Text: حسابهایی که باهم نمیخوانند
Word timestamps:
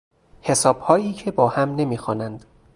حسابهایی 0.41 1.13
که 1.13 1.31
باهم 1.31 1.75
نمیخوانند 1.75 2.45